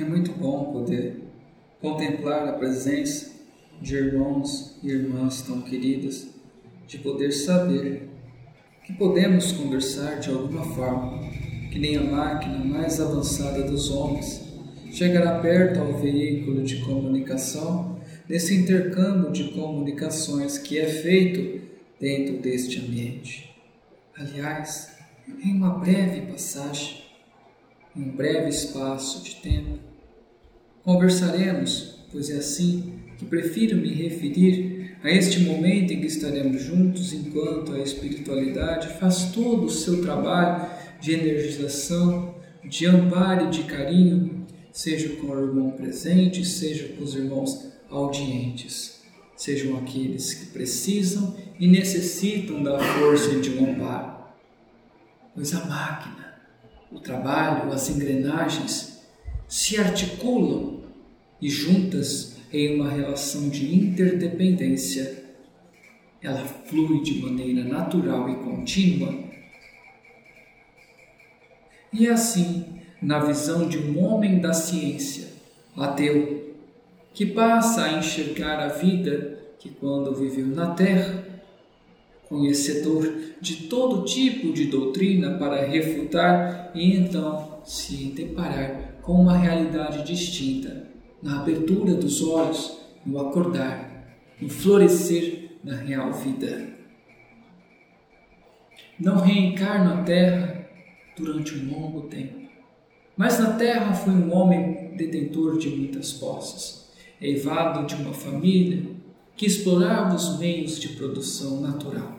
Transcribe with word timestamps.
É 0.00 0.04
muito 0.04 0.32
bom 0.32 0.72
poder 0.72 1.24
contemplar 1.78 2.48
a 2.48 2.54
presença 2.54 3.32
de 3.82 3.96
irmãos 3.96 4.78
e 4.82 4.88
irmãs 4.88 5.42
tão 5.42 5.60
queridas, 5.60 6.26
de 6.88 6.96
poder 6.96 7.30
saber 7.32 8.08
que 8.82 8.94
podemos 8.94 9.52
conversar 9.52 10.18
de 10.18 10.30
alguma 10.30 10.64
forma, 10.64 11.18
que 11.70 11.78
nem 11.78 11.98
a 11.98 12.02
máquina 12.02 12.64
mais 12.64 12.98
avançada 12.98 13.62
dos 13.62 13.90
homens 13.90 14.42
chegará 14.90 15.38
perto 15.38 15.80
ao 15.80 15.92
veículo 15.98 16.62
de 16.62 16.76
comunicação 16.76 18.00
nesse 18.26 18.54
intercâmbio 18.54 19.30
de 19.30 19.52
comunicações 19.52 20.56
que 20.56 20.78
é 20.78 20.86
feito 20.86 21.60
dentro 22.00 22.38
deste 22.38 22.80
ambiente. 22.80 23.54
Aliás, 24.16 24.96
em 25.44 25.54
uma 25.54 25.78
breve 25.78 26.22
passagem, 26.22 27.02
em 27.94 28.00
um 28.00 28.16
breve 28.16 28.48
espaço 28.48 29.22
de 29.22 29.36
tempo, 29.36 29.89
Conversaremos, 30.82 31.96
pois 32.10 32.30
é 32.30 32.36
assim 32.36 32.94
que 33.18 33.26
prefiro 33.26 33.76
me 33.76 33.92
referir 33.92 34.96
a 35.02 35.10
este 35.10 35.40
momento 35.40 35.92
em 35.92 36.00
que 36.00 36.06
estaremos 36.06 36.62
juntos 36.62 37.12
enquanto 37.12 37.72
a 37.72 37.80
espiritualidade 37.80 38.98
faz 38.98 39.30
todo 39.32 39.66
o 39.66 39.70
seu 39.70 40.00
trabalho 40.00 40.66
de 41.00 41.12
energização, 41.12 42.34
de 42.64 42.86
amparo 42.86 43.46
e 43.46 43.50
de 43.50 43.64
carinho, 43.64 44.46
seja 44.72 45.16
com 45.16 45.28
o 45.28 45.38
irmão 45.38 45.70
presente, 45.72 46.44
seja 46.44 46.88
com 46.88 47.04
os 47.04 47.14
irmãos 47.14 47.72
audientes, 47.90 49.02
sejam 49.36 49.76
aqueles 49.78 50.32
que 50.32 50.46
precisam 50.46 51.36
e 51.58 51.66
necessitam 51.66 52.62
da 52.62 52.78
força 52.78 53.38
de 53.38 53.50
um 53.50 53.70
amparo. 53.70 54.20
Pois 55.34 55.54
a 55.54 55.64
máquina, 55.64 56.34
o 56.90 57.00
trabalho, 57.00 57.70
as 57.72 57.88
engrenagens 57.90 58.99
se 59.50 59.80
articulam 59.80 60.78
e 61.42 61.50
juntas 61.50 62.36
em 62.52 62.76
uma 62.76 62.88
relação 62.88 63.48
de 63.48 63.74
interdependência, 63.74 65.24
ela 66.22 66.44
flui 66.44 67.02
de 67.02 67.20
maneira 67.20 67.64
natural 67.64 68.30
e 68.30 68.36
contínua. 68.36 69.12
E 71.92 72.06
assim, 72.06 72.64
na 73.02 73.18
visão 73.18 73.68
de 73.68 73.76
um 73.76 74.00
homem 74.04 74.38
da 74.38 74.52
ciência, 74.52 75.26
ateu, 75.76 76.54
que 77.12 77.26
passa 77.26 77.86
a 77.86 77.98
enxergar 77.98 78.60
a 78.60 78.68
vida 78.68 79.36
que 79.58 79.68
quando 79.68 80.14
viveu 80.14 80.46
na 80.46 80.74
Terra, 80.76 81.24
conhecedor 82.28 83.12
de 83.40 83.64
todo 83.64 84.04
tipo 84.04 84.52
de 84.52 84.66
doutrina 84.66 85.36
para 85.38 85.66
refutar 85.66 86.70
e 86.72 86.94
então 86.94 87.60
se 87.64 88.12
deparar 88.14 88.89
com 89.02 89.12
uma 89.12 89.36
realidade 89.36 90.04
distinta, 90.04 90.88
na 91.22 91.40
abertura 91.40 91.94
dos 91.94 92.22
olhos, 92.22 92.80
no 93.04 93.18
acordar, 93.18 94.16
no 94.40 94.48
florescer 94.48 95.50
da 95.62 95.74
real 95.74 96.12
vida. 96.12 96.68
Não 98.98 99.18
reencarna 99.18 100.00
a 100.00 100.02
terra 100.02 100.68
durante 101.16 101.54
um 101.54 101.70
longo 101.72 102.02
tempo, 102.02 102.40
mas 103.16 103.38
na 103.38 103.54
terra 103.54 103.94
foi 103.94 104.12
um 104.12 104.34
homem 104.34 104.94
detentor 104.96 105.58
de 105.58 105.68
muitas 105.68 106.12
posses, 106.12 106.90
eivado 107.20 107.86
de 107.86 107.94
uma 107.94 108.14
família 108.14 108.82
que 109.36 109.46
explorava 109.46 110.14
os 110.14 110.38
meios 110.38 110.78
de 110.78 110.90
produção 110.90 111.60
natural, 111.60 112.18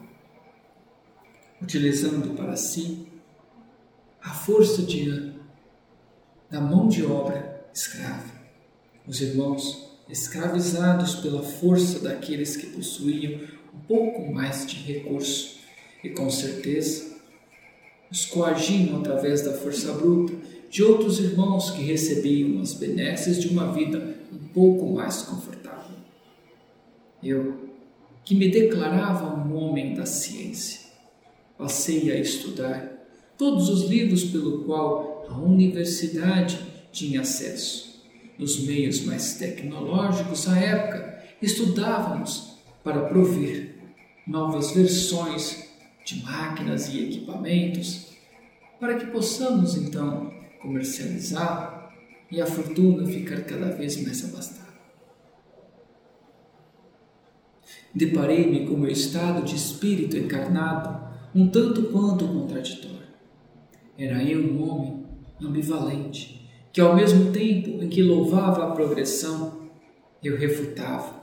utilizando 1.62 2.36
para 2.36 2.56
si 2.56 3.08
a 4.22 4.30
força 4.30 4.84
de 4.84 5.10
da 6.52 6.60
mão 6.60 6.90
de 6.90 7.04
obra 7.06 7.66
escrava. 7.74 8.30
Os 9.08 9.22
irmãos, 9.22 9.90
escravizados 10.10 11.16
pela 11.16 11.42
força 11.42 12.00
daqueles 12.00 12.58
que 12.58 12.68
possuíam 12.68 13.40
um 13.74 13.80
pouco 13.88 14.34
mais 14.34 14.66
de 14.66 14.76
recurso, 14.76 15.62
e 16.04 16.10
com 16.10 16.30
certeza 16.30 17.10
os 18.12 18.26
coagiam 18.26 19.00
através 19.00 19.42
da 19.42 19.54
força 19.54 19.94
bruta 19.94 20.34
de 20.70 20.84
outros 20.84 21.20
irmãos 21.20 21.72
que 21.72 21.82
recebiam 21.84 22.62
as 22.62 22.74
benesses 22.74 23.40
de 23.40 23.48
uma 23.48 23.72
vida 23.72 24.18
um 24.34 24.48
pouco 24.54 24.94
mais 24.94 25.22
confortável. 25.22 25.96
Eu, 27.24 27.70
que 28.26 28.36
me 28.36 28.50
declarava 28.50 29.34
um 29.34 29.56
homem 29.56 29.94
da 29.94 30.06
ciência, 30.06 30.82
passei 31.58 32.12
a 32.12 32.16
estudar 32.18 32.92
todos 33.38 33.70
os 33.70 33.84
livros 33.90 34.26
pelo 34.26 34.66
qual 34.66 35.11
a 35.32 35.38
universidade 35.38 36.60
tinha 36.92 37.22
acesso. 37.22 38.02
Nos 38.38 38.60
meios 38.66 39.02
mais 39.06 39.36
tecnológicos 39.36 40.48
à 40.48 40.58
época, 40.58 41.24
estudávamos 41.42 42.58
para 42.84 43.06
prover 43.06 43.76
novas 44.28 44.72
versões 44.72 45.70
de 46.06 46.22
máquinas 46.24 46.90
e 46.90 47.06
equipamentos 47.06 48.08
para 48.80 48.96
que 48.96 49.06
possamos 49.08 49.78
então 49.78 50.34
comercializar 50.62 51.94
e 52.30 52.42
a 52.42 52.46
fortuna 52.46 53.06
ficar 53.06 53.42
cada 53.44 53.70
vez 53.70 54.02
mais 54.04 54.24
abastada. 54.26 54.72
Deparei-me 57.94 58.66
com 58.66 58.78
meu 58.78 58.92
estado 58.92 59.44
de 59.44 59.56
espírito 59.56 60.18
encarnado 60.18 61.12
um 61.36 61.48
tanto 61.48 61.84
quanto 61.92 62.28
contraditório. 62.28 63.02
Era 63.98 64.24
eu 64.24 64.40
um 64.40 64.70
homem 64.70 65.01
ambivalente, 65.48 66.50
que 66.72 66.82
ao 66.82 66.96
mesmo 66.96 67.32
tempo 67.32 67.84
em 67.84 67.90
que 67.90 68.02
louvava 68.02 68.66
a 68.68 68.72
progressão, 68.72 69.70
eu 70.24 70.38
refutava 70.38 71.22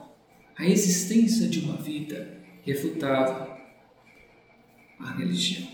a 0.57 0.67
existência 0.67 1.47
de 1.47 1.59
uma 1.61 1.77
vida, 1.77 2.37
refutava 2.63 3.57
a 4.99 5.11
religião. 5.13 5.67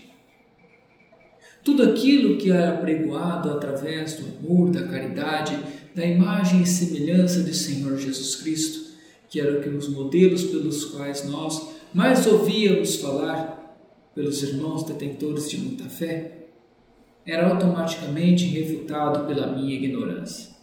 Tudo 1.64 1.82
aquilo 1.82 2.38
que 2.38 2.52
era 2.52 2.76
pregoado 2.76 3.50
através 3.50 4.14
do 4.14 4.38
amor, 4.38 4.70
da 4.70 4.86
caridade, 4.86 5.58
da 5.92 6.06
imagem 6.06 6.62
e 6.62 6.66
semelhança 6.66 7.42
de 7.42 7.52
Senhor 7.52 7.98
Jesus 7.98 8.36
Cristo, 8.36 8.94
que 9.28 9.40
eram 9.40 9.76
os 9.76 9.88
modelos 9.88 10.44
pelos 10.44 10.84
quais 10.84 11.28
nós 11.28 11.74
mais 11.92 12.24
ouvíamos 12.26 12.96
falar 12.96 13.56
pelos 14.14 14.42
irmãos 14.42 14.84
detentores 14.84 15.50
de 15.50 15.58
muita 15.58 15.88
fé, 15.88 16.45
era 17.26 17.48
automaticamente 17.48 18.46
refutado 18.46 19.26
pela 19.26 19.48
minha 19.48 19.74
ignorância. 19.74 20.54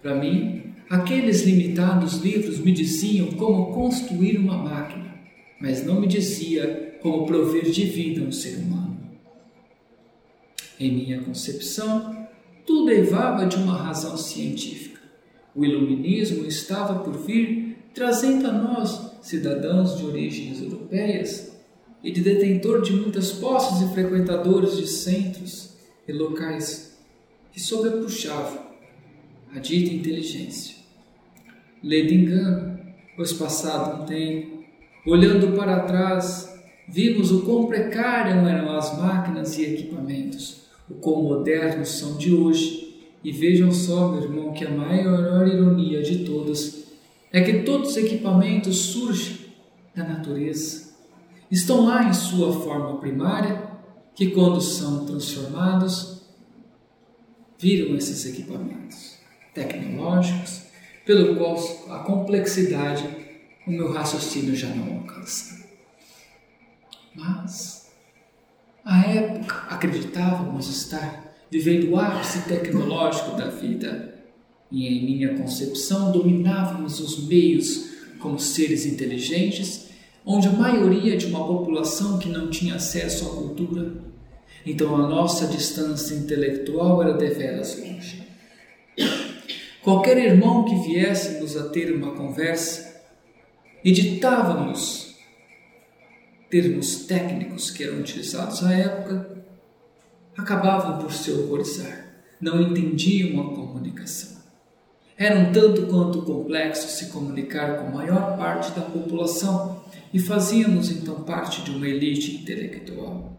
Para 0.00 0.14
mim, 0.14 0.74
aqueles 0.88 1.42
limitados 1.42 2.18
livros 2.18 2.58
me 2.58 2.70
diziam 2.70 3.32
como 3.32 3.72
construir 3.72 4.38
uma 4.38 4.56
máquina, 4.56 5.14
mas 5.60 5.84
não 5.84 6.00
me 6.00 6.06
dizia 6.06 6.96
como 7.02 7.26
prover 7.26 7.70
de 7.70 7.84
vida 7.84 8.22
um 8.22 8.30
ser 8.30 8.58
humano. 8.58 8.96
Em 10.78 10.92
minha 10.92 11.20
concepção, 11.22 12.28
tudo 12.64 12.84
levava 12.84 13.46
de 13.46 13.56
uma 13.56 13.76
razão 13.76 14.16
científica. 14.16 15.00
O 15.54 15.64
iluminismo 15.64 16.46
estava 16.46 17.00
por 17.00 17.18
vir, 17.24 17.78
trazendo 17.92 18.46
a 18.46 18.52
nós, 18.52 19.18
cidadãos 19.22 19.98
de 19.98 20.04
origens 20.04 20.62
europeias 20.62 21.52
e 22.02 22.12
de 22.12 22.20
detentor 22.20 22.82
de 22.82 22.92
muitas 22.92 23.32
posses 23.32 23.82
e 23.82 23.92
frequentadores 23.92 24.76
de 24.76 24.86
centros, 24.86 25.67
e 26.08 26.12
locais 26.12 26.98
que 27.52 27.60
sobrepuxavam 27.60 28.66
a 29.54 29.58
dita 29.58 29.94
inteligência. 29.94 30.76
Lendo 31.84 32.12
engano, 32.12 32.78
pois 33.14 33.32
passado 33.34 34.02
um 34.02 34.06
tempo, 34.06 34.64
olhando 35.06 35.54
para 35.56 35.80
trás, 35.80 36.58
vimos 36.88 37.30
o 37.30 37.42
quão 37.42 37.66
precárias 37.66 38.36
eram 38.46 38.76
as 38.76 38.98
máquinas 38.98 39.58
e 39.58 39.64
equipamentos, 39.64 40.62
o 40.90 40.94
quão 40.94 41.22
modernos 41.22 41.88
são 41.90 42.16
de 42.16 42.32
hoje. 42.34 42.88
E 43.22 43.32
vejam 43.32 43.70
só, 43.70 44.12
meu 44.12 44.22
irmão, 44.22 44.52
que 44.52 44.64
a 44.64 44.70
maior 44.70 45.46
ironia 45.46 46.02
de 46.02 46.24
todas 46.24 46.84
é 47.32 47.42
que 47.42 47.62
todos 47.62 47.90
os 47.90 47.96
equipamentos 47.96 48.76
surgem 48.76 49.36
da 49.94 50.04
natureza. 50.04 50.88
Estão 51.50 51.86
lá 51.86 52.08
em 52.08 52.12
sua 52.12 52.52
forma 52.52 52.98
primária 52.98 53.67
que, 54.18 54.32
quando 54.32 54.60
são 54.60 55.06
transformados, 55.06 56.22
viram 57.56 57.96
esses 57.96 58.26
equipamentos 58.26 59.16
tecnológicos, 59.54 60.62
pelo 61.06 61.36
qual 61.36 61.56
a 61.88 62.00
complexidade 62.00 63.08
o 63.64 63.70
meu 63.70 63.92
raciocínio 63.92 64.56
já 64.56 64.74
não 64.74 64.96
alcança. 64.96 65.64
Mas, 67.14 67.92
à 68.84 69.02
época, 69.02 69.54
acreditávamos 69.68 70.68
estar 70.68 71.36
vivendo 71.48 71.92
o 71.92 72.00
ápice 72.00 72.40
tecnológico 72.48 73.36
da 73.36 73.46
vida 73.46 74.20
e, 74.68 74.88
em 74.88 75.04
minha 75.04 75.38
concepção, 75.38 76.10
dominávamos 76.10 76.98
os 76.98 77.28
meios 77.28 77.88
como 78.18 78.36
seres 78.36 78.84
inteligentes, 78.84 79.87
onde 80.28 80.46
a 80.46 80.52
maioria 80.52 81.16
de 81.16 81.26
uma 81.26 81.46
população 81.46 82.18
que 82.18 82.28
não 82.28 82.50
tinha 82.50 82.74
acesso 82.74 83.26
à 83.26 83.34
cultura 83.34 84.08
então 84.64 84.94
a 84.96 85.08
nossa 85.08 85.46
distância 85.46 86.14
intelectual 86.14 87.02
era 87.02 87.14
deveras 87.14 87.78
longe. 87.78 88.28
qualquer 89.82 90.18
irmão 90.18 90.64
que 90.64 90.74
viéssemos 90.74 91.56
a 91.56 91.70
ter 91.70 91.90
uma 91.94 92.12
conversa, 92.12 93.02
editávamos 93.82 95.16
termos 96.50 97.06
técnicos 97.06 97.70
que 97.70 97.84
eram 97.84 98.00
utilizados 98.00 98.62
à 98.64 98.72
época, 98.74 99.38
acabavam 100.36 100.98
por 100.98 101.12
se 101.12 101.30
horrorizar, 101.30 102.06
não 102.40 102.60
entendiam 102.60 103.40
a 103.40 103.54
comunicação. 103.54 104.38
Era 105.16 105.38
um 105.38 105.50
tanto 105.52 105.86
quanto 105.86 106.22
complexo 106.22 106.88
se 106.88 107.10
comunicar 107.10 107.78
com 107.78 107.88
a 107.88 107.90
maior 107.90 108.36
parte 108.36 108.70
da 108.72 108.82
população 108.82 109.82
e 110.12 110.18
fazíamos 110.18 110.90
então 110.90 111.22
parte 111.22 111.62
de 111.62 111.70
uma 111.70 111.86
elite 111.86 112.36
intelectual. 112.36 113.36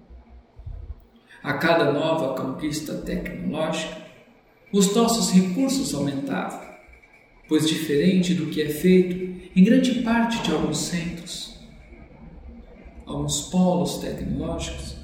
A 1.42 1.54
cada 1.54 1.92
nova 1.92 2.42
conquista 2.42 2.96
tecnológica, 2.96 3.98
os 4.72 4.94
nossos 4.94 5.32
recursos 5.32 5.94
aumentavam, 5.94 6.62
pois, 7.48 7.68
diferente 7.68 8.34
do 8.34 8.48
que 8.48 8.62
é 8.62 8.70
feito 8.70 9.50
em 9.56 9.64
grande 9.64 10.04
parte 10.04 10.44
de 10.44 10.52
alguns 10.52 10.78
centros, 10.78 11.58
alguns 13.06 13.42
polos 13.50 13.98
tecnológicos, 13.98 14.98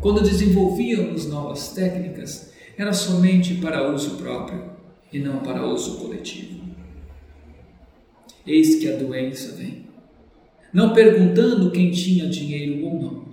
quando 0.00 0.22
desenvolvíamos 0.22 1.26
novas 1.26 1.72
técnicas, 1.72 2.52
era 2.76 2.92
somente 2.92 3.54
para 3.54 3.92
uso 3.92 4.16
próprio 4.16 4.70
e 5.12 5.18
não 5.18 5.40
para 5.40 5.66
uso 5.66 5.98
coletivo. 5.98 6.60
Eis 8.46 8.76
que 8.76 8.88
a 8.88 8.96
doença 8.96 9.56
vem, 9.56 9.87
não 10.72 10.92
perguntando 10.92 11.70
quem 11.70 11.90
tinha 11.90 12.28
dinheiro 12.28 12.84
ou 12.84 13.00
não. 13.00 13.28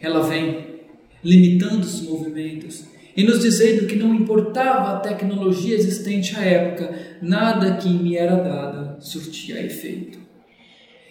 Ela 0.00 0.22
vem 0.22 0.80
limitando 1.22 1.80
os 1.80 2.02
movimentos 2.02 2.86
e 3.16 3.22
nos 3.22 3.40
dizendo 3.40 3.86
que 3.86 3.96
não 3.96 4.14
importava 4.14 4.92
a 4.92 5.00
tecnologia 5.00 5.74
existente 5.74 6.36
à 6.36 6.42
época, 6.42 7.18
nada 7.20 7.76
que 7.76 7.88
me 7.88 8.16
era 8.16 8.36
dada 8.36 8.98
surtia 9.00 9.60
efeito. 9.60 10.18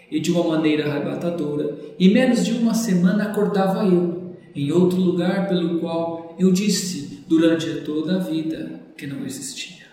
E 0.09 0.19
de 0.19 0.31
uma 0.31 0.43
maneira 0.43 0.89
arrebatadora, 0.89 1.77
em 1.99 2.11
menos 2.11 2.43
de 2.43 2.53
uma 2.53 2.73
semana 2.73 3.25
acordava 3.25 3.85
eu, 3.85 4.33
em 4.55 4.71
outro 4.71 4.99
lugar 4.99 5.47
pelo 5.47 5.79
qual 5.79 6.35
eu 6.39 6.51
disse 6.51 7.23
durante 7.27 7.81
toda 7.81 8.15
a 8.15 8.19
vida 8.19 8.81
que 8.97 9.05
não 9.05 9.23
existia. 9.23 9.85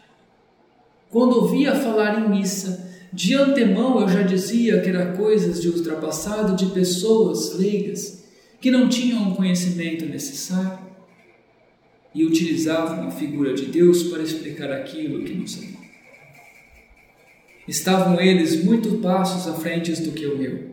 Quando 1.11 1.37
ouvia 1.37 1.75
falar 1.75 2.19
em 2.19 2.31
missa, 2.31 2.86
de 3.17 3.35
antemão 3.35 3.99
eu 3.99 4.09
já 4.11 4.21
dizia 4.21 4.79
que 4.83 4.91
era 4.91 5.17
coisas 5.17 5.63
de 5.63 5.71
ultrapassado 5.71 6.55
de 6.55 6.67
pessoas 6.67 7.55
leigas 7.55 8.23
que 8.61 8.71
não 8.71 8.91
tinham 8.91 9.33
o 9.33 9.35
conhecimento 9.35 10.05
necessário 10.05 10.87
e 12.15 12.27
utilizavam 12.27 13.09
a 13.09 13.11
figura 13.11 13.55
de 13.55 13.65
Deus 13.67 14.03
para 14.03 14.23
explicar 14.23 14.71
aquilo 14.71 15.25
que 15.25 15.33
não 15.33 15.47
sabiam. 15.47 15.81
Estavam 17.67 18.21
eles 18.21 18.63
muito 18.63 18.99
passos 18.99 19.49
à 19.51 19.55
frente 19.55 19.93
do 20.03 20.13
que 20.13 20.27
o 20.27 20.37
meu. 20.37 20.73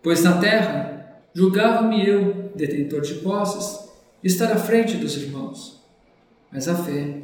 Pois 0.00 0.22
na 0.22 0.38
terra 0.38 1.20
julgava-me 1.34 2.08
eu, 2.08 2.52
detentor 2.54 3.00
de 3.00 3.14
posses, 3.14 3.88
estar 4.22 4.52
à 4.52 4.56
frente 4.56 4.96
dos 4.96 5.16
irmãos, 5.16 5.82
mas 6.52 6.68
a 6.68 6.76
fé 6.76 7.22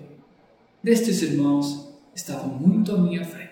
destes 0.82 1.22
irmãos 1.22 1.88
estava 2.12 2.48
muito 2.48 2.90
à 2.90 2.98
minha 2.98 3.24
frente. 3.24 3.43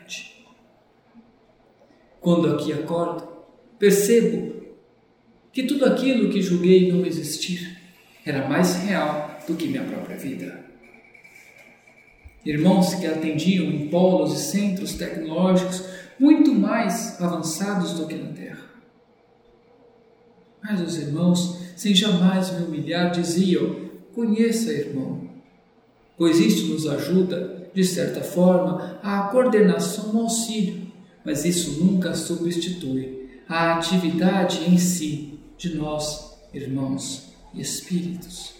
Quando 2.23 2.55
aqui 2.55 2.73
acordo, 2.73 3.27
percebo 3.81 4.63
que 5.53 5.65
tudo 5.65 5.85
aquilo 5.85 6.31
que 6.31 6.41
julguei 6.41 6.91
não 6.91 7.05
existir 7.05 7.77
era 8.25 8.49
mais 8.49 8.77
real 8.77 9.39
do 9.47 9.57
que 9.57 9.67
minha 9.67 9.83
própria 9.83 10.17
vida. 10.17 10.65
Irmãos 12.47 12.95
que 12.95 13.07
atendiam 13.07 13.67
em 13.67 13.89
polos 13.89 14.35
e 14.35 14.39
centros 14.39 14.95
tecnológicos 14.95 15.85
muito 16.19 16.55
mais 16.55 17.21
avançados 17.21 17.95
do 17.95 18.07
que 18.07 18.15
na 18.15 18.33
Terra. 18.33 18.71
Mas 20.63 20.81
os 20.81 20.97
irmãos, 20.97 21.59
sem 21.77 21.93
jamais 21.93 22.53
me 22.53 22.67
humilhar, 22.67 23.11
diziam: 23.11 23.91
Conheça, 24.15 24.73
irmão, 24.73 25.29
pois 26.17 26.39
isto 26.39 26.73
nos 26.73 26.87
ajuda, 26.87 27.69
de 27.75 27.83
certa 27.83 28.21
forma, 28.21 29.01
à 29.03 29.25
coordenação 29.25 30.13
no 30.13 30.21
auxílio, 30.21 30.92
mas 31.25 31.45
isso 31.45 31.85
nunca 31.85 32.15
substitui 32.15 33.29
a 33.49 33.75
atividade 33.75 34.65
em 34.65 34.79
si 34.79 35.39
de 35.57 35.77
nós, 35.77 36.39
irmãos 36.53 37.33
e 37.55 37.61
espíritos. 37.61 38.55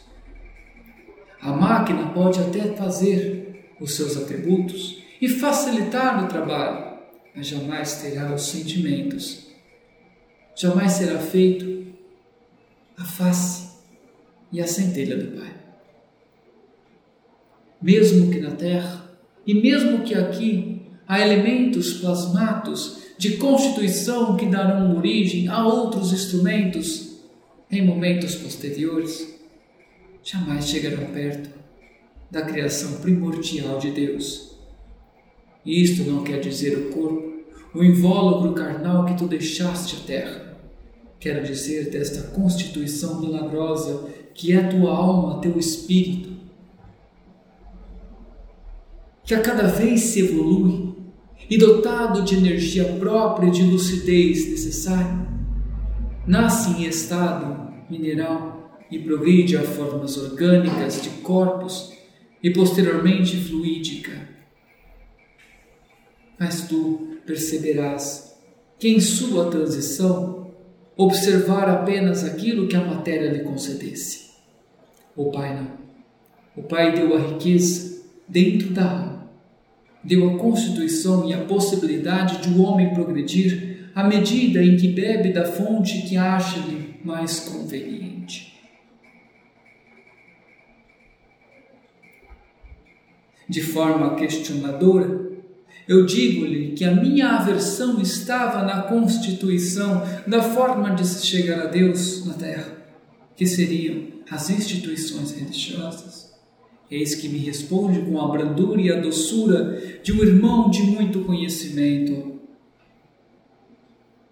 A 1.41 1.53
máquina 1.53 2.11
pode 2.11 2.39
até 2.41 2.75
fazer 2.77 3.75
os 3.81 3.97
seus 3.97 4.17
atributos 4.17 5.03
e 5.21 5.29
facilitar 5.29 6.25
o 6.25 6.29
trabalho, 6.29 6.99
mas 7.35 7.47
jamais 7.49 8.01
terá 8.01 8.33
os 8.33 8.43
sentimentos. 8.43 9.49
Jamais 10.55 10.93
será 10.93 11.19
feito 11.19 11.87
a 12.97 13.05
face 13.05 13.73
e 14.53 14.61
a 14.61 14.67
centelha 14.67 15.17
do 15.17 15.37
Pai. 15.37 15.53
Mesmo 17.81 18.31
que 18.31 18.39
na 18.39 18.53
terra, 18.53 19.11
e 19.45 19.55
mesmo 19.55 20.05
que 20.05 20.15
aqui, 20.15 20.72
há 21.13 21.21
elementos 21.21 21.93
plasmatos 21.93 23.03
de 23.19 23.37
constituição 23.37 24.35
que 24.35 24.47
darão 24.47 24.97
origem 24.97 25.47
a 25.47 25.63
outros 25.63 26.11
instrumentos 26.11 27.19
em 27.71 27.85
momentos 27.85 28.35
posteriores, 28.35 29.29
jamais 30.25 30.67
chegarão 30.67 31.05
perto 31.13 31.51
da 32.31 32.41
criação 32.41 32.95
primordial 33.03 33.79
de 33.79 33.91
Deus. 33.91 34.57
Isto 35.67 36.03
não 36.05 36.25
quer 36.25 36.41
dizer 36.41 36.79
o 36.79 36.91
corpo, 36.93 37.43
o 37.75 37.85
invólucro 37.85 38.55
carnal 38.55 39.05
que 39.05 39.19
tu 39.19 39.27
deixaste 39.27 39.97
à 39.97 40.07
terra. 40.07 40.57
Quero 41.21 41.45
dizer 41.45 41.91
desta 41.91 42.31
constituição 42.31 43.21
milagrosa 43.21 44.09
que 44.33 44.55
é 44.55 44.63
tua 44.63 44.97
alma, 44.97 45.43
teu 45.43 45.59
espírito, 45.59 46.33
que 49.27 49.35
a 49.35 49.43
cada 49.43 49.65
vez 49.65 50.01
se 50.01 50.21
evolui 50.21 51.02
e 51.49 51.57
dotado 51.59 52.23
de 52.23 52.37
energia 52.37 52.85
própria 52.99 53.49
e 53.49 53.51
de 53.51 53.63
lucidez 53.63 54.49
necessária, 54.49 55.27
nasce 56.27 56.71
em 56.71 56.85
estado 56.87 57.73
mineral 57.91 58.79
e 58.91 58.99
progride 58.99 59.57
a 59.57 59.63
formas 59.63 60.17
orgânicas 60.17 61.03
de 61.03 61.11
corpos 61.23 61.93
e 62.43 62.51
posteriormente 62.51 63.37
fluídica. 63.37 64.29
Mas 66.39 66.67
tu 66.69 67.19
perceberás 67.25 68.37
que 68.79 68.89
em 68.89 69.01
sua 69.01 69.51
transição 69.51 70.51
observar 70.97 71.69
apenas 71.69 72.25
aquilo 72.25 72.69
que 72.69 72.77
a 72.77 72.85
matéria 72.85 73.31
lhe 73.31 73.45
concedesse. 73.45 74.33
O 75.17 75.31
Pai 75.31 75.57
não. 75.57 75.71
O 76.57 76.63
Pai 76.63 76.93
deu 76.95 77.15
a 77.17 77.21
riqueza 77.21 78.03
dentro 78.29 78.71
da 78.71 78.91
alma, 78.91 79.12
deu 80.05 80.31
a 80.31 80.39
constituição 80.39 81.29
e 81.29 81.35
a 81.35 81.39
possibilidade 81.39 82.43
de 82.43 82.49
o 82.49 82.59
um 82.59 82.65
homem 82.65 82.93
progredir 82.95 83.91
à 83.95 84.05
medida 84.05 84.63
em 84.63 84.77
que 84.77 84.89
bebe 84.89 85.33
da 85.33 85.45
fonte 85.45 86.03
que 86.03 86.17
acha-lhe 86.17 86.97
mais 87.05 87.41
conveniente. 87.41 88.03
de 93.53 93.61
forma 93.61 94.15
questionadora, 94.15 95.31
eu 95.87 96.07
digo-lhe 96.07 96.73
que 96.73 96.87
a 96.87 96.95
minha 96.95 97.37
aversão 97.37 98.01
estava 98.01 98.63
na 98.63 98.83
constituição 98.85 100.03
da 100.27 100.43
forma 100.43 100.95
de 100.95 101.07
se 101.07 101.27
chegar 101.27 101.61
a 101.61 101.67
Deus 101.67 102.25
na 102.25 102.33
terra, 102.33 102.73
que 103.37 103.47
seriam 103.47 104.05
as 104.31 104.49
instituições 104.49 105.33
religiosas. 105.33 106.22
Eis 106.93 107.15
que 107.15 107.27
me 107.27 107.39
responde 107.39 108.03
com 108.03 108.21
a 108.21 108.29
brandura 108.29 108.79
e 108.79 108.93
a 108.93 109.01
doçura 109.01 109.81
de 110.03 110.13
um 110.13 110.23
irmão 110.23 110.69
de 110.69 110.83
muito 110.83 111.21
conhecimento. 111.21 112.39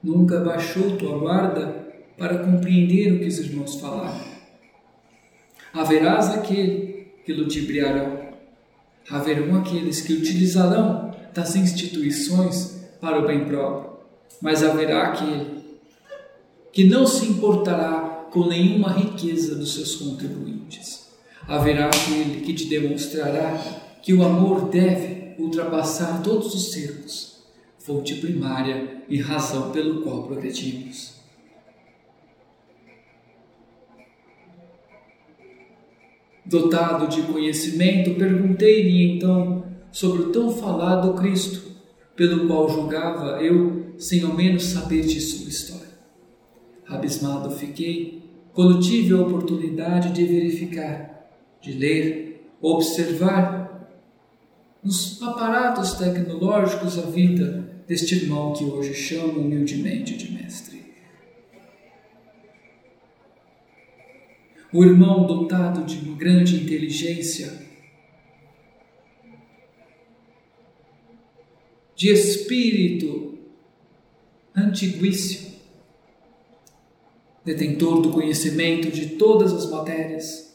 Nunca 0.02 0.40
baixou 0.40 0.94
tua 0.98 1.18
guarda 1.18 1.88
para 2.18 2.40
compreender 2.40 3.14
o 3.14 3.18
que 3.18 3.28
os 3.28 3.38
irmãos 3.38 3.80
falaram. 3.80 4.26
Haverás 5.72 6.28
aquele 6.34 7.06
que 7.24 7.32
ludibriará 7.32 8.28
haverão 9.08 9.56
aqueles 9.56 10.02
que 10.02 10.12
utilizarão 10.12 11.16
das 11.32 11.56
instituições 11.56 12.78
para 13.00 13.20
o 13.20 13.26
bem 13.26 13.46
próprio, 13.46 14.00
mas 14.42 14.62
haverá 14.62 15.08
aquele 15.08 15.64
que 16.70 16.84
não 16.84 17.06
se 17.06 17.24
importará 17.26 18.28
com 18.30 18.46
nenhuma 18.46 18.92
riqueza 18.92 19.54
dos 19.54 19.74
seus 19.74 19.96
contribuintes. 19.96 20.99
Haverá 21.50 21.86
aquele 21.86 22.42
que 22.42 22.54
te 22.54 22.66
demonstrará 22.66 23.58
que 24.00 24.14
o 24.14 24.22
amor 24.22 24.68
deve 24.68 25.34
ultrapassar 25.36 26.22
todos 26.22 26.54
os 26.54 26.70
cercos, 26.70 27.42
fonte 27.76 28.14
primária 28.14 29.02
e 29.08 29.18
razão 29.20 29.72
pelo 29.72 30.00
qual 30.02 30.22
progredimos. 30.28 31.14
Dotado 36.46 37.08
de 37.08 37.22
conhecimento, 37.22 38.14
perguntei-lhe 38.14 39.16
então 39.16 39.64
sobre 39.90 40.22
o 40.22 40.30
tão 40.30 40.52
falado 40.52 41.14
Cristo, 41.14 41.68
pelo 42.14 42.46
qual 42.46 42.68
julgava 42.68 43.42
eu, 43.42 43.96
sem 43.98 44.22
ao 44.22 44.36
menos 44.36 44.66
saber 44.66 45.02
de 45.02 45.20
sua 45.20 45.48
história. 45.48 45.98
Abismado 46.86 47.50
fiquei 47.50 48.22
quando 48.52 48.80
tive 48.80 49.14
a 49.14 49.20
oportunidade 49.20 50.12
de 50.12 50.24
verificar, 50.24 51.19
de 51.60 51.72
ler, 51.72 52.50
observar 52.60 53.60
nos 54.82 55.20
aparatos 55.22 55.94
tecnológicos 55.94 56.98
a 56.98 57.02
vida 57.02 57.82
deste 57.86 58.14
irmão 58.14 58.52
que 58.52 58.64
hoje 58.64 58.94
chamo 58.94 59.40
humildemente 59.40 60.16
de 60.16 60.32
mestre. 60.32 60.80
O 64.72 64.84
irmão 64.84 65.26
dotado 65.26 65.84
de 65.84 65.96
uma 65.98 66.16
grande 66.16 66.54
inteligência, 66.54 67.68
de 71.96 72.08
espírito 72.10 73.38
antiguíssimo, 74.56 75.56
detentor 77.44 78.00
do 78.00 78.10
conhecimento 78.10 78.90
de 78.90 79.16
todas 79.16 79.52
as 79.52 79.68
matérias. 79.68 80.49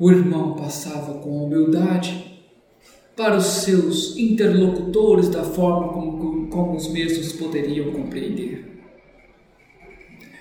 O 0.00 0.10
irmão 0.10 0.54
passava 0.54 1.18
com 1.18 1.44
humildade 1.44 2.40
para 3.14 3.36
os 3.36 3.44
seus 3.44 4.16
interlocutores 4.16 5.28
da 5.28 5.44
forma 5.44 5.92
como, 5.92 6.46
como 6.46 6.74
os 6.74 6.88
mesmos 6.88 7.34
poderiam 7.34 7.92
compreender. 7.92 8.80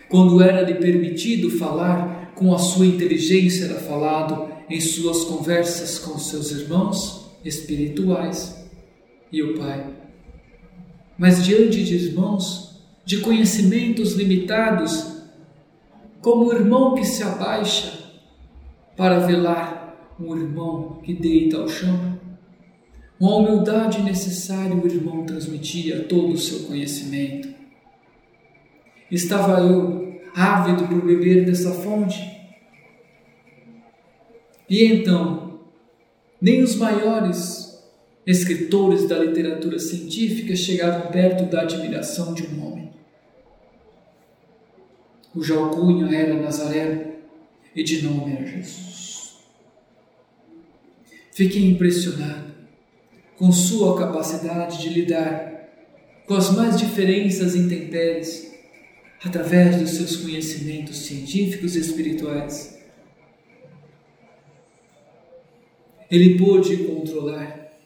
Quando 0.07 0.41
era-lhe 0.41 0.75
permitido 0.75 1.51
falar 1.51 2.31
com 2.35 2.53
a 2.53 2.57
sua 2.57 2.85
inteligência, 2.85 3.65
era 3.65 3.81
falado 3.81 4.47
em 4.69 4.79
suas 4.79 5.25
conversas 5.25 5.99
com 5.99 6.17
seus 6.17 6.51
irmãos 6.51 7.29
espirituais 7.43 8.65
e 9.29 9.43
o 9.43 9.59
Pai. 9.59 9.87
Mas 11.17 11.43
diante 11.43 11.83
de 11.83 11.95
irmãos 11.95 12.81
de 13.03 13.17
conhecimentos 13.17 14.13
limitados, 14.13 15.17
como 16.21 16.45
o 16.45 16.53
irmão 16.53 16.95
que 16.95 17.03
se 17.03 17.21
abaixa 17.23 17.98
para 18.99 19.19
velar 19.19 19.95
um 20.19 20.35
irmão 20.35 20.99
que 21.01 21.13
deita 21.13 21.55
ao 21.55 21.69
chão. 21.69 22.19
Com 23.17 23.27
a 23.27 23.37
humildade 23.37 24.03
necessária, 24.03 24.75
o 24.75 24.85
irmão 24.85 25.25
transmitia 25.25 26.03
todo 26.03 26.33
o 26.33 26.37
seu 26.37 26.67
conhecimento. 26.67 27.47
Estava 29.09 29.61
eu 29.61 30.19
ávido 30.35 30.85
por 30.85 31.01
beber 31.01 31.45
dessa 31.45 31.71
fonte. 31.71 32.19
E 34.69 34.83
então, 34.83 35.61
nem 36.41 36.61
os 36.61 36.75
maiores 36.75 37.81
escritores 38.27 39.07
da 39.07 39.17
literatura 39.17 39.79
científica 39.79 40.57
chegaram 40.57 41.09
perto 41.09 41.49
da 41.49 41.61
admiração 41.61 42.33
de 42.33 42.45
um 42.47 42.67
homem 42.67 42.79
cuja 45.33 45.55
alcunha 45.55 46.13
era 46.13 46.41
Nazaré 46.41 47.08
e 47.79 47.83
de 47.83 48.01
nome 48.01 48.33
era 48.33 48.45
Jesus. 48.45 49.37
Fiquei 51.31 51.65
impressionado 51.65 52.53
com 53.37 53.53
sua 53.53 53.97
capacidade 53.97 54.81
de 54.81 54.89
lidar 54.89 55.69
com 56.27 56.33
as 56.33 56.53
mais 56.53 56.77
diferentes 56.77 57.39
intempéries 57.55 58.53
através 59.23 59.77
dos 59.77 59.91
seus 59.91 60.17
conhecimentos 60.17 60.97
científicos 60.97 61.77
e 61.77 61.79
espirituais. 61.79 62.77
Ele 66.11 66.37
pôde 66.37 66.75
controlar, 66.83 67.77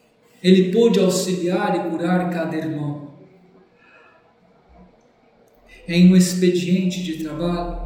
ele 0.42 0.72
pôde 0.72 0.98
auxiliar 0.98 1.76
e 1.76 1.90
curar 1.90 2.30
cada 2.30 2.56
irmão 2.56 3.14
em 5.86 6.10
um 6.10 6.16
expediente 6.16 7.00
de 7.00 7.22
trabalho. 7.22 7.83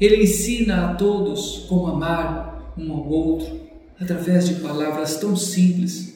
Ele 0.00 0.22
ensina 0.22 0.90
a 0.90 0.94
todos 0.94 1.66
como 1.68 1.86
amar 1.86 2.74
um 2.76 2.92
ao 2.92 3.08
outro 3.08 3.60
através 3.98 4.48
de 4.48 4.56
palavras 4.56 5.16
tão 5.16 5.34
simples. 5.34 6.14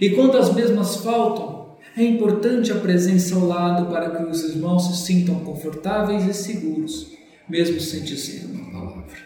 E 0.00 0.10
quando 0.10 0.38
as 0.38 0.54
mesmas 0.54 0.96
faltam, 0.96 1.76
é 1.96 2.02
importante 2.02 2.72
a 2.72 2.76
presença 2.76 3.34
ao 3.34 3.46
lado 3.46 3.90
para 3.90 4.10
que 4.10 4.22
os 4.22 4.42
irmãos 4.44 4.86
se 4.86 5.06
sintam 5.06 5.40
confortáveis 5.40 6.24
e 6.26 6.32
seguros, 6.32 7.12
mesmo 7.48 7.80
sem 7.80 8.02
dizer 8.02 8.46
uma 8.46 8.70
palavra. 8.70 9.16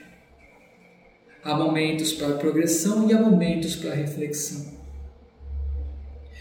Há 1.44 1.56
momentos 1.56 2.12
para 2.12 2.36
progressão 2.36 3.08
e 3.08 3.12
há 3.12 3.20
momentos 3.20 3.76
para 3.76 3.94
reflexão. 3.94 4.72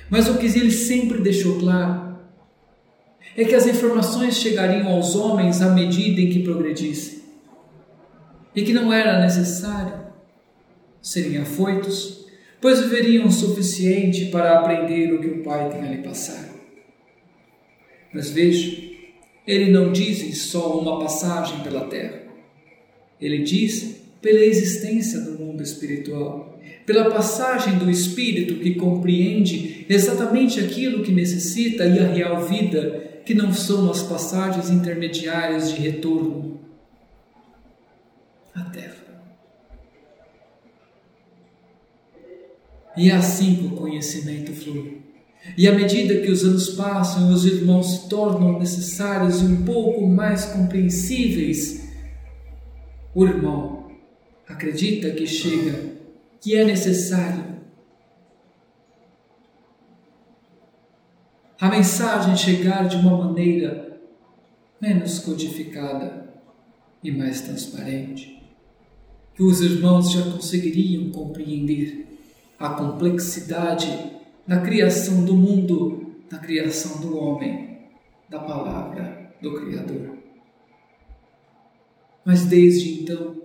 Mas 0.09 0.27
o 0.27 0.37
que 0.37 0.45
ele 0.45 0.71
sempre 0.71 1.21
deixou 1.21 1.59
claro 1.59 2.10
é 3.35 3.45
que 3.45 3.55
as 3.55 3.65
informações 3.65 4.37
chegariam 4.37 4.87
aos 4.87 5.15
homens 5.15 5.61
à 5.61 5.69
medida 5.69 6.19
em 6.19 6.29
que 6.29 6.43
progredissem, 6.43 7.21
e 8.55 8.63
que 8.63 8.73
não 8.73 8.91
era 8.91 9.21
necessário 9.21 10.01
serem 11.01 11.37
afoitos, 11.37 12.25
pois 12.59 12.81
viveriam 12.81 13.25
o 13.25 13.31
suficiente 13.31 14.25
para 14.25 14.59
aprender 14.59 15.13
o 15.13 15.19
que 15.19 15.27
o 15.27 15.43
Pai 15.43 15.69
tem 15.69 15.81
a 15.81 15.91
lhe 15.91 16.03
passar. 16.03 16.49
Mas 18.13 18.29
veja, 18.29 18.77
ele 19.47 19.71
não 19.71 19.91
diz 19.91 20.43
só 20.43 20.79
uma 20.79 20.99
passagem 20.99 21.61
pela 21.61 21.87
terra, 21.87 22.21
ele 23.19 23.39
diz 23.39 24.01
pela 24.21 24.39
existência 24.39 25.19
do 25.21 25.39
mundo 25.39 25.63
espiritual, 25.63 26.59
pela 26.85 27.09
passagem 27.09 27.77
do 27.77 27.89
Espírito 27.89 28.55
que 28.55 28.75
compreende 28.75 29.85
exatamente 29.89 30.59
aquilo 30.59 31.03
que 31.03 31.11
necessita 31.11 31.85
e 31.85 31.99
a 31.99 32.07
real 32.07 32.45
vida 32.45 33.10
que 33.25 33.33
não 33.33 33.53
são 33.53 33.89
as 33.89 34.01
passagens 34.03 34.69
intermediárias 34.69 35.71
de 35.71 35.79
retorno 35.79 36.59
à 38.53 38.63
terra. 38.65 38.95
E 42.97 43.09
é 43.09 43.15
assim 43.15 43.55
que 43.55 43.65
o 43.65 43.71
conhecimento 43.71 44.51
flui. 44.53 45.01
E 45.57 45.67
à 45.67 45.73
medida 45.73 46.21
que 46.21 46.31
os 46.31 46.43
anos 46.43 46.69
passam 46.69 47.33
os 47.33 47.45
irmãos 47.45 47.91
se 47.91 48.09
tornam 48.09 48.59
necessários 48.59 49.41
e 49.41 49.45
um 49.45 49.63
pouco 49.63 50.05
mais 50.05 50.45
compreensíveis, 50.45 51.89
o 53.15 53.25
irmão 53.25 53.91
acredita 54.47 55.11
que 55.11 55.25
chega, 55.25 55.79
que 56.39 56.55
é 56.55 56.63
necessário 56.63 57.50
a 61.61 61.69
mensagem 61.69 62.35
chegar 62.35 62.87
de 62.87 62.95
uma 62.95 63.15
maneira 63.15 64.01
menos 64.81 65.19
codificada 65.19 66.33
e 67.03 67.11
mais 67.11 67.41
transparente, 67.41 68.41
que 69.35 69.43
os 69.43 69.61
irmãos 69.61 70.11
já 70.11 70.23
conseguiriam 70.23 71.11
compreender 71.11 72.17
a 72.57 72.69
complexidade 72.69 73.87
da 74.47 74.59
criação 74.59 75.23
do 75.23 75.35
mundo, 75.35 76.15
da 76.31 76.39
criação 76.39 76.99
do 76.99 77.15
homem, 77.15 77.77
da 78.27 78.39
palavra 78.39 79.31
do 79.39 79.53
Criador. 79.53 80.17
Mas 82.25 82.45
desde 82.45 83.03
então, 83.03 83.39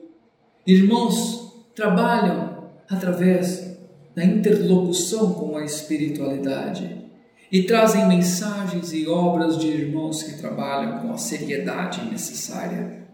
irmãos 0.66 1.66
trabalham 1.74 2.70
através 2.88 3.76
da 4.14 4.24
interlocução 4.24 5.34
com 5.34 5.58
a 5.58 5.64
espiritualidade 5.66 7.05
e 7.50 7.62
trazem 7.62 8.08
mensagens 8.08 8.92
e 8.92 9.06
obras 9.06 9.58
de 9.58 9.68
irmãos 9.68 10.22
que 10.22 10.38
trabalham 10.38 11.00
com 11.00 11.12
a 11.12 11.18
seriedade 11.18 12.04
necessária. 12.10 13.06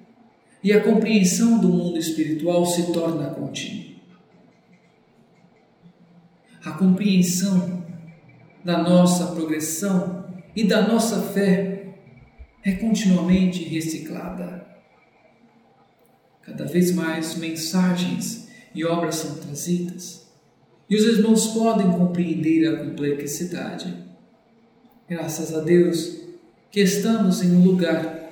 E 0.62 0.73
a 0.73 0.83
compreensão 0.83 1.59
do 1.59 1.69
mundo 1.69 1.99
espiritual 1.99 2.65
se 2.65 2.93
torna 2.93 3.31
contínua. 3.31 3.93
A 6.65 6.71
compreensão 6.73 7.85
da 8.65 8.79
nossa 8.79 9.35
progressão 9.35 10.25
e 10.55 10.65
da 10.65 10.87
nossa 10.87 11.21
fé 11.21 11.95
é 12.65 12.73
continuamente 12.73 13.65
reciclada. 13.65 14.65
Cada 16.43 16.65
vez 16.65 16.93
mais 16.93 17.37
mensagens 17.37 18.49
e 18.75 18.85
obras 18.85 19.17
são 19.17 19.35
trazidas, 19.37 20.29
e 20.89 20.95
os 20.95 21.05
irmãos 21.05 21.49
podem 21.49 21.91
compreender 21.91 22.69
a 22.69 22.85
complexidade 22.85 24.12
Graças 25.12 25.54
a 25.54 25.61
Deus 25.61 26.16
que 26.71 26.81
estamos 26.81 27.42
em 27.42 27.54
um 27.54 27.62
lugar 27.62 28.31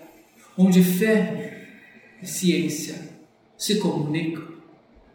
onde 0.56 0.82
fé 0.82 1.66
e 2.22 2.26
ciência 2.26 2.94
se 3.54 3.74
comunicam. 3.74 4.44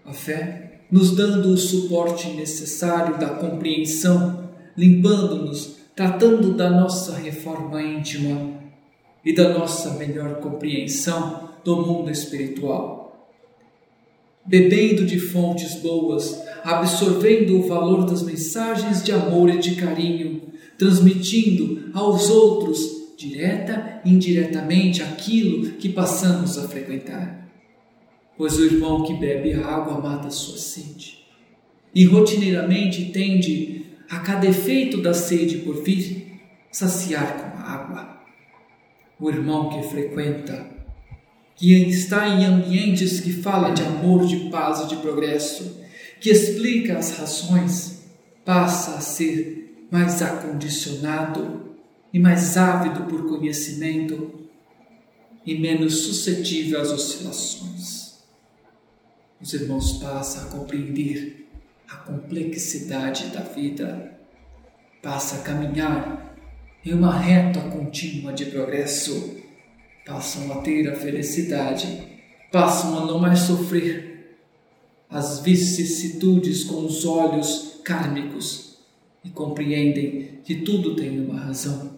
A 0.05 0.13
fé 0.13 0.81
nos 0.91 1.15
dando 1.15 1.49
o 1.49 1.57
suporte 1.57 2.27
necessário 2.33 3.17
da 3.17 3.29
compreensão, 3.29 4.47
limpando-nos, 4.77 5.77
tratando 5.95 6.53
da 6.53 6.69
nossa 6.69 7.17
reforma 7.17 7.81
íntima 7.81 8.59
e 9.25 9.33
da 9.33 9.57
nossa 9.57 9.95
melhor 9.95 10.35
compreensão 10.35 11.49
do 11.63 11.77
mundo 11.77 12.11
espiritual. 12.11 13.27
Bebendo 14.45 15.03
de 15.03 15.19
fontes 15.19 15.73
boas, 15.81 16.43
absorvendo 16.63 17.57
o 17.57 17.67
valor 17.67 18.05
das 18.05 18.21
mensagens 18.21 19.03
de 19.03 19.11
amor 19.11 19.49
e 19.49 19.57
de 19.57 19.73
carinho, 19.73 20.53
transmitindo 20.77 21.89
aos 21.93 22.29
outros, 22.29 22.79
direta 23.17 24.01
e 24.03 24.09
indiretamente, 24.09 25.01
aquilo 25.01 25.71
que 25.73 25.89
passamos 25.89 26.57
a 26.57 26.67
frequentar. 26.67 27.49
Pois 28.37 28.57
o 28.57 28.65
irmão 28.65 29.03
que 29.03 29.13
bebe 29.13 29.53
a 29.53 29.65
água 29.65 30.01
mata 30.01 30.29
sua 30.29 30.57
sede, 30.57 31.25
e 31.93 32.03
rotineiramente 32.05 33.05
tende, 33.05 33.85
a 34.09 34.19
cada 34.19 34.45
efeito 34.45 35.01
da 35.01 35.13
sede 35.13 35.59
por 35.59 35.81
vir, 35.83 36.39
saciar 36.71 37.37
com 37.37 37.57
a 37.57 37.61
água. 37.61 38.17
O 39.17 39.29
irmão 39.29 39.69
que 39.69 39.87
frequenta, 39.87 40.69
que 41.55 41.73
está 41.73 42.27
em 42.27 42.43
ambientes 42.43 43.21
que 43.21 43.31
fala 43.31 43.71
de 43.71 43.81
amor, 43.81 44.25
de 44.25 44.49
paz 44.49 44.81
e 44.81 44.87
de 44.87 44.97
progresso, 44.97 45.79
que 46.19 46.29
explica 46.29 46.97
as 46.97 47.17
razões, 47.17 48.03
passa 48.43 48.97
a 48.97 49.01
ser 49.01 49.64
mais 49.91 50.21
acondicionado 50.21 51.75
e 52.11 52.19
mais 52.19 52.57
ávido 52.57 53.03
por 53.03 53.27
conhecimento 53.27 54.45
e 55.45 55.59
menos 55.59 56.05
suscetível 56.05 56.81
às 56.81 56.91
oscilações. 56.91 58.15
Os 59.39 59.53
irmãos 59.53 59.93
passam 59.99 60.43
a 60.43 60.51
compreender 60.51 61.47
a 61.87 61.97
complexidade 61.97 63.27
da 63.27 63.41
vida, 63.41 64.17
passam 65.03 65.39
a 65.39 65.43
caminhar 65.43 66.35
em 66.83 66.93
uma 66.93 67.15
reta 67.15 67.59
contínua 67.69 68.33
de 68.33 68.45
progresso, 68.45 69.37
passam 70.05 70.51
a 70.51 70.61
ter 70.61 70.89
a 70.89 70.95
felicidade, 70.95 72.19
passam 72.51 72.97
a 72.97 73.05
não 73.05 73.19
mais 73.19 73.39
sofrer 73.39 74.39
as 75.09 75.39
vicissitudes 75.41 76.63
com 76.63 76.85
os 76.85 77.05
olhos 77.05 77.81
kármicos 77.83 78.64
e 79.25 79.29
compreendem 79.29 80.39
que 80.43 80.55
tudo 80.55 80.95
tem 80.95 81.19
uma 81.19 81.39
razão. 81.39 81.97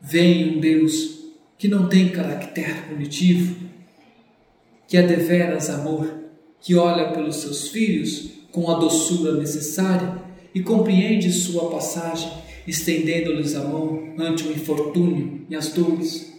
Vem 0.00 0.56
um 0.56 0.60
Deus 0.60 1.16
que 1.58 1.66
não 1.66 1.88
tem 1.88 2.10
caráter 2.10 2.86
punitivo, 2.88 3.56
que 4.86 4.96
é 4.96 5.02
deveras 5.02 5.68
amor, 5.68 6.14
que 6.60 6.76
olha 6.76 7.12
pelos 7.12 7.36
seus 7.36 7.68
filhos 7.68 8.30
com 8.52 8.70
a 8.70 8.78
doçura 8.78 9.34
necessária 9.34 10.22
e 10.54 10.62
compreende 10.62 11.32
sua 11.32 11.68
passagem, 11.70 12.30
estendendo-lhes 12.66 13.54
a 13.54 13.64
mão 13.64 14.14
ante 14.18 14.46
o 14.46 14.52
infortúnio 14.52 15.44
e 15.50 15.56
as 15.56 15.72
dores. 15.72 16.32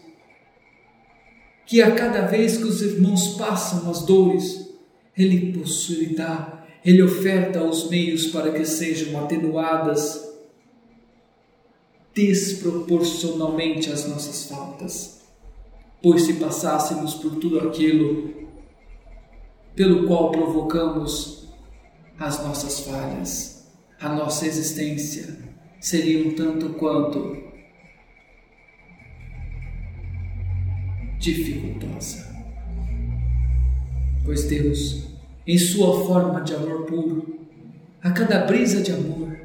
Que 1.66 1.82
a 1.82 1.92
cada 1.92 2.22
vez 2.22 2.58
que 2.58 2.64
os 2.64 2.82
irmãos 2.82 3.36
passam 3.38 3.90
as 3.90 4.06
dores, 4.06 4.70
ele 5.18 5.52
possui, 5.52 6.16
Ele 6.88 7.03
oferta 7.03 7.62
os 7.62 7.89
meios 7.89 8.27
para 8.27 8.51
que 8.51 8.63
sejam 8.63 9.22
atenuadas 9.22 10.25
desproporcionalmente 12.13 13.91
as 13.91 14.08
nossas 14.08 14.48
faltas. 14.48 15.22
Pois 16.01 16.22
se 16.22 16.36
passássemos 16.36 17.15
por 17.15 17.36
tudo 17.36 17.60
aquilo 17.60 18.48
pelo 19.75 20.08
qual 20.08 20.32
provocamos 20.32 21.50
as 22.17 22.41
nossas 22.44 22.79
falhas, 22.79 23.67
a 24.00 24.10
nossa 24.10 24.48
existência 24.48 25.38
seria 25.79 26.25
um 26.25 26.34
tanto 26.34 26.70
quanto 26.70 27.38
dificultosa 31.20 32.27
pois 34.27 34.44
Deus, 34.44 35.08
em 35.48 35.58
sua 35.58 36.06
forma 36.06 36.42
de 36.42 36.54
amor 36.54 36.86
puro, 36.86 37.39
a 38.04 38.12
cada 38.12 38.46
brisa 38.46 38.82
de 38.82 38.91
amor, 38.91 39.39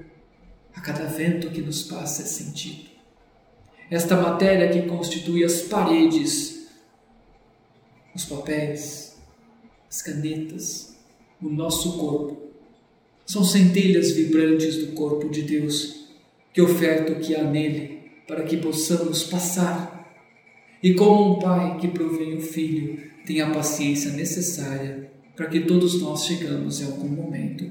a 0.74 0.80
cada 0.80 1.04
vento 1.04 1.48
que 1.50 1.62
nos 1.62 1.84
passa 1.84 2.22
é 2.22 2.24
sentido. 2.24 2.90
Esta 3.88 4.16
matéria 4.16 4.68
que 4.68 4.88
constitui 4.88 5.44
as 5.44 5.62
paredes, 5.62 6.66
os 8.14 8.24
papéis, 8.24 9.16
as 9.88 10.02
canetas, 10.02 10.96
o 11.40 11.48
nosso 11.48 11.96
corpo, 11.98 12.50
são 13.24 13.44
centelhas 13.44 14.10
vibrantes 14.10 14.78
do 14.78 14.92
corpo 14.94 15.28
de 15.28 15.42
Deus 15.42 16.08
que 16.52 16.60
oferta 16.60 17.12
o 17.12 17.20
que 17.20 17.36
há 17.36 17.44
nele 17.44 18.10
para 18.26 18.42
que 18.42 18.56
possamos 18.56 19.22
passar. 19.22 20.00
E 20.82 20.94
como 20.94 21.36
um 21.36 21.38
pai 21.38 21.78
que 21.78 21.86
provém 21.86 22.36
o 22.36 22.40
filho 22.40 23.12
tenha 23.24 23.46
a 23.46 23.54
paciência 23.54 24.10
necessária 24.10 25.11
para 25.36 25.46
que 25.46 25.60
todos 25.60 26.00
nós 26.00 26.24
chegamos 26.24 26.80
em 26.80 26.86
algum 26.86 27.08
momento 27.08 27.70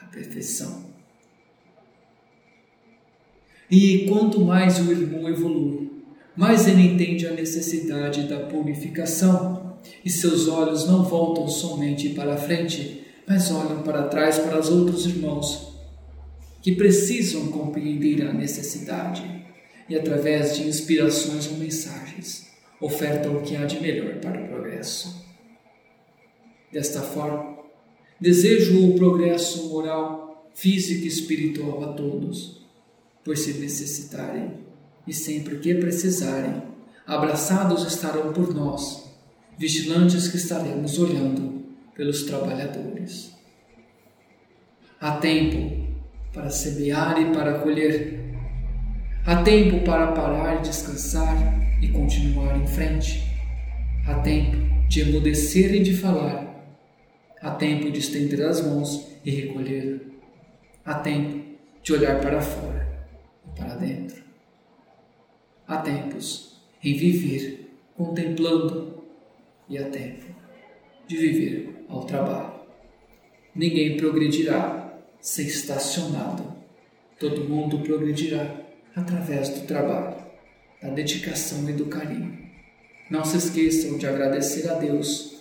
à 0.00 0.06
perfeição. 0.06 0.92
E 3.70 4.06
quanto 4.06 4.40
mais 4.40 4.78
o 4.78 4.90
irmão 4.90 5.28
evolui, 5.28 5.90
mais 6.36 6.66
ele 6.66 6.82
entende 6.82 7.26
a 7.26 7.32
necessidade 7.32 8.28
da 8.28 8.40
purificação 8.40 9.78
e 10.04 10.10
seus 10.10 10.48
olhos 10.48 10.86
não 10.86 11.04
voltam 11.04 11.48
somente 11.48 12.10
para 12.10 12.34
a 12.34 12.38
frente, 12.38 13.04
mas 13.26 13.50
olham 13.50 13.82
para 13.82 14.08
trás 14.08 14.38
para 14.38 14.58
os 14.58 14.68
outros 14.68 15.06
irmãos 15.06 15.72
que 16.62 16.72
precisam 16.72 17.48
compreender 17.48 18.22
a 18.26 18.32
necessidade 18.32 19.22
e 19.88 19.96
através 19.96 20.56
de 20.56 20.62
inspirações 20.62 21.48
ou 21.48 21.56
mensagens 21.56 22.46
ofertam 22.80 23.36
o 23.36 23.42
que 23.42 23.56
há 23.56 23.64
de 23.64 23.80
melhor 23.80 24.16
para 24.20 24.40
o 24.40 24.48
progresso. 24.48 25.21
Desta 26.72 27.02
forma, 27.02 27.58
desejo 28.18 28.88
o 28.88 28.94
progresso 28.94 29.68
moral, 29.68 30.50
físico 30.54 31.04
e 31.04 31.08
espiritual 31.08 31.84
a 31.84 31.92
todos, 31.92 32.62
pois 33.22 33.40
se 33.40 33.52
necessitarem 33.54 34.54
e 35.06 35.12
sempre 35.12 35.58
que 35.58 35.74
precisarem, 35.74 36.62
abraçados 37.06 37.86
estarão 37.86 38.32
por 38.32 38.54
nós, 38.54 39.06
vigilantes 39.58 40.28
que 40.28 40.36
estaremos 40.36 40.98
olhando 40.98 41.62
pelos 41.94 42.22
trabalhadores. 42.22 43.32
Há 44.98 45.18
tempo 45.18 45.88
para 46.32 46.48
semear 46.48 47.20
e 47.20 47.34
para 47.34 47.58
colher. 47.58 48.20
Há 49.26 49.42
tempo 49.42 49.84
para 49.84 50.12
parar 50.12 50.62
descansar 50.62 51.36
e 51.82 51.88
continuar 51.88 52.56
em 52.58 52.66
frente. 52.66 53.22
Há 54.06 54.14
tempo 54.20 54.56
de 54.88 55.00
emudecer 55.00 55.74
e 55.74 55.82
de 55.82 55.96
falar. 55.96 56.51
Há 57.42 57.50
tempo 57.50 57.90
de 57.90 57.98
estender 57.98 58.40
as 58.46 58.64
mãos 58.64 59.08
e 59.24 59.30
recolher. 59.32 60.00
Há 60.84 60.94
tempo 61.00 61.44
de 61.82 61.92
olhar 61.92 62.20
para 62.20 62.40
fora 62.40 62.88
e 63.44 63.58
para 63.58 63.74
dentro. 63.74 64.22
Há 65.66 65.78
tempos 65.78 66.62
em 66.84 66.96
viver 66.96 67.68
contemplando 67.96 69.02
e 69.68 69.76
há 69.76 69.88
tempo 69.90 70.24
de 71.08 71.16
viver 71.16 71.84
ao 71.88 72.04
trabalho. 72.04 72.62
Ninguém 73.54 73.96
progredirá 73.96 74.98
sem 75.20 75.46
estacionado. 75.46 76.52
Todo 77.18 77.48
mundo 77.48 77.80
progredirá 77.80 78.56
através 78.94 79.48
do 79.48 79.66
trabalho 79.66 80.22
da 80.80 80.90
dedicação 80.90 81.68
e 81.68 81.72
do 81.72 81.86
carinho. 81.86 82.38
Não 83.10 83.24
se 83.24 83.36
esqueçam 83.36 83.98
de 83.98 84.06
agradecer 84.06 84.68
a 84.68 84.74
Deus 84.74 85.31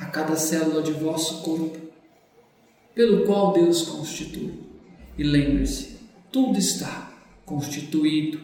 a 0.00 0.06
cada 0.06 0.34
célula 0.34 0.82
de 0.82 0.92
vosso 0.92 1.42
corpo, 1.42 1.78
pelo 2.94 3.26
qual 3.26 3.52
Deus 3.52 3.82
constitui. 3.82 4.54
E 5.18 5.22
lembre-se, 5.22 5.98
tudo 6.32 6.58
está 6.58 7.12
constituído, 7.44 8.40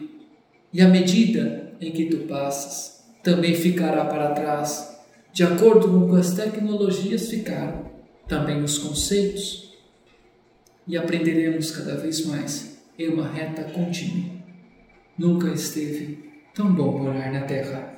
e 0.71 0.81
à 0.81 0.87
medida 0.87 1.73
em 1.81 1.91
que 1.91 2.05
tu 2.05 2.27
passas, 2.27 3.03
também 3.23 3.55
ficará 3.55 4.05
para 4.05 4.31
trás, 4.31 4.95
de 5.33 5.43
acordo 5.43 6.07
com 6.07 6.15
as 6.15 6.33
tecnologias 6.35 7.29
ficaram, 7.29 7.91
também 8.27 8.63
os 8.63 8.77
conceitos, 8.77 9.73
e 10.87 10.95
aprenderemos 10.95 11.71
cada 11.71 11.95
vez 11.97 12.25
mais 12.25 12.77
em 12.97 13.09
uma 13.09 13.27
reta 13.27 13.63
contínua. 13.63 14.37
Nunca 15.17 15.49
esteve 15.49 16.29
tão 16.53 16.73
bom 16.73 16.99
morar 16.99 17.31
na 17.31 17.41
terra. 17.41 17.97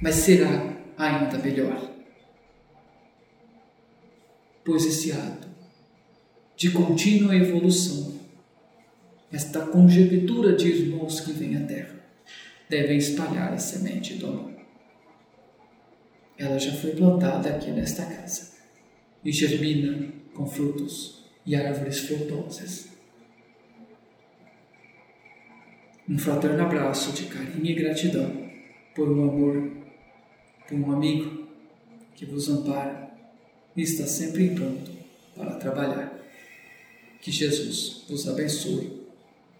Mas 0.00 0.16
será 0.16 0.75
ainda 0.96 1.38
melhor. 1.38 1.90
Pois 4.64 4.84
esse 4.84 5.12
ato 5.12 5.46
de 6.56 6.70
contínua 6.70 7.36
evolução, 7.36 8.18
esta 9.32 9.66
conjectura 9.66 10.56
de 10.56 10.68
irmãos 10.68 11.20
que 11.20 11.32
vêm 11.32 11.56
à 11.56 11.66
terra, 11.66 11.96
devem 12.68 12.96
espalhar 12.96 13.52
a 13.52 13.58
semente 13.58 14.14
do 14.14 14.26
amor. 14.26 14.56
Ela 16.38 16.58
já 16.58 16.72
foi 16.72 16.92
plantada 16.92 17.50
aqui 17.50 17.70
nesta 17.70 18.04
casa 18.04 18.52
e 19.24 19.30
germina 19.32 20.12
com 20.34 20.46
frutos 20.46 21.24
e 21.44 21.54
árvores 21.54 22.00
frutosas 22.00 22.96
um 26.08 26.16
fraterno 26.16 26.62
abraço 26.62 27.10
de 27.12 27.24
carinho 27.24 27.66
e 27.66 27.74
gratidão 27.74 28.48
por 28.94 29.08
um 29.08 29.28
amor 29.28 29.70
por 30.68 30.78
um 30.78 30.92
amigo 30.92 31.46
que 32.14 32.24
vos 32.24 32.48
ampara 32.48 33.10
e 33.76 33.82
está 33.82 34.06
sempre 34.06 34.54
pronto 34.54 34.90
para 35.34 35.56
trabalhar. 35.56 36.18
Que 37.20 37.30
Jesus 37.30 38.04
vos 38.08 38.26
abençoe, 38.28 39.02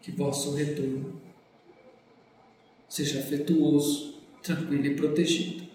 que 0.03 0.11
vosso 0.13 0.55
retorno 0.55 1.21
seja 2.89 3.19
afetuoso, 3.19 4.21
tranquilo 4.43 4.87
e 4.87 4.95
protegido 4.95 5.66